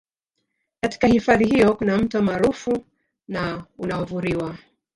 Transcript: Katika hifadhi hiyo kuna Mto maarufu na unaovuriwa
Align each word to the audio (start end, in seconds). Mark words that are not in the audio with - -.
Katika 0.81 1.07
hifadhi 1.07 1.45
hiyo 1.45 1.73
kuna 1.75 1.97
Mto 1.97 2.21
maarufu 2.21 2.83
na 3.27 3.63
unaovuriwa 3.77 4.57